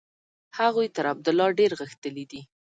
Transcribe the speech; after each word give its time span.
هغوی 0.59 0.87
تر 0.95 1.05
عبدالله 1.13 1.47
ډېر 1.59 1.71
غښتلي 1.81 2.25
دي. 2.31 2.41